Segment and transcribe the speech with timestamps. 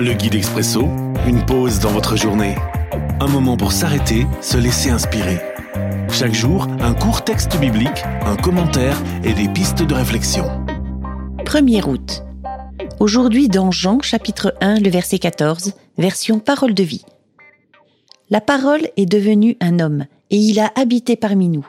[0.00, 0.82] Le guide expresso,
[1.26, 2.54] une pause dans votre journée.
[3.18, 5.40] Un moment pour s'arrêter, se laisser inspirer.
[6.12, 10.44] Chaque jour, un court texte biblique, un commentaire et des pistes de réflexion.
[11.38, 12.22] 1er août.
[13.00, 17.04] Aujourd'hui dans Jean chapitre 1, le verset 14, version parole de vie.
[18.30, 21.66] La parole est devenue un homme et il a habité parmi nous.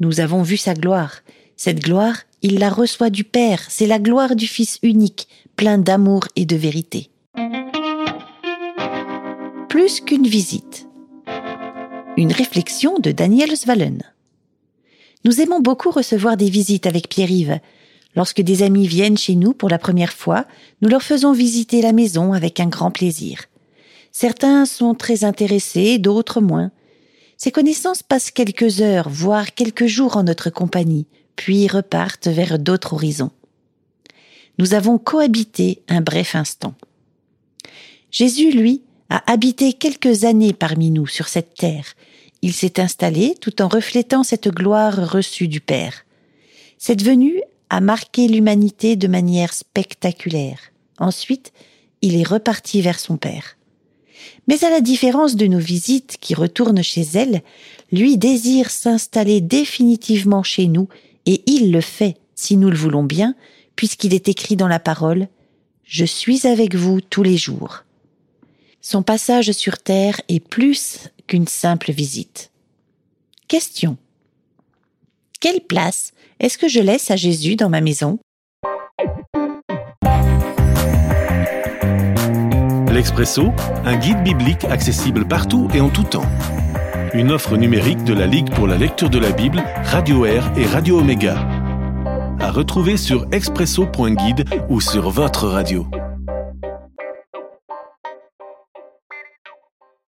[0.00, 1.22] Nous avons vu sa gloire.
[1.56, 5.26] Cette gloire, il la reçoit du Père, c'est la gloire du Fils unique,
[5.56, 7.08] plein d'amour et de vérité.
[9.76, 10.88] Plus qu'une visite.
[12.16, 14.02] Une réflexion de Daniel Svalen.
[15.26, 17.60] Nous aimons beaucoup recevoir des visites avec Pierre-Yves.
[18.14, 20.46] Lorsque des amis viennent chez nous pour la première fois,
[20.80, 23.44] nous leur faisons visiter la maison avec un grand plaisir.
[24.12, 26.70] Certains sont très intéressés, d'autres moins.
[27.36, 31.04] Ces connaissances passent quelques heures, voire quelques jours en notre compagnie,
[31.36, 33.32] puis repartent vers d'autres horizons.
[34.58, 36.72] Nous avons cohabité un bref instant.
[38.10, 41.94] Jésus, lui, a habité quelques années parmi nous sur cette terre.
[42.42, 46.04] Il s'est installé tout en reflétant cette gloire reçue du Père.
[46.78, 47.40] Cette venue
[47.70, 50.58] a marqué l'humanité de manière spectaculaire.
[50.98, 51.52] Ensuite,
[52.02, 53.56] il est reparti vers son Père.
[54.48, 57.42] Mais à la différence de nos visites qui retournent chez elle,
[57.92, 60.88] lui désire s'installer définitivement chez nous,
[61.26, 63.34] et il le fait, si nous le voulons bien,
[63.74, 65.28] puisqu'il est écrit dans la parole
[65.84, 67.85] Je suis avec vous tous les jours.
[68.88, 72.52] Son passage sur terre est plus qu'une simple visite.
[73.48, 73.96] Question.
[75.40, 78.20] Quelle place est-ce que je laisse à Jésus dans ma maison?
[82.92, 83.48] L'Expresso,
[83.84, 86.30] un guide biblique accessible partout et en tout temps.
[87.12, 90.64] Une offre numérique de la Ligue pour la lecture de la Bible, Radio Air et
[90.64, 91.40] Radio Omega.
[92.38, 95.88] À retrouver sur expresso.guide ou sur votre radio.